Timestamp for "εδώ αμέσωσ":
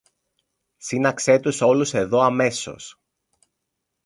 1.93-3.01